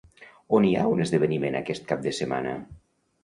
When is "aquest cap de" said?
1.59-2.15